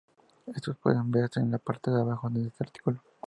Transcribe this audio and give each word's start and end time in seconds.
Estos 0.47 0.77
pueden 0.77 1.11
verse 1.11 1.39
en 1.39 1.51
la 1.51 1.59
parte 1.59 1.91
de 1.91 2.01
abajo 2.01 2.27
de 2.27 2.47
este 2.47 2.63
artículo. 2.63 3.03